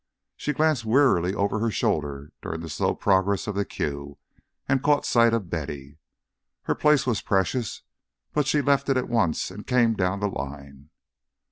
[0.35, 4.17] She glanced wearily over her shoulder during the slow progress of the queue,
[4.67, 5.99] and caught sight of Betty.
[6.63, 7.83] Her place was precious,
[8.33, 10.89] but she left it at once and came down the line.